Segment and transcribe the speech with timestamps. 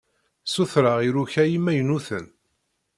[0.45, 2.25] Ssutreɣ iruka imaynuten.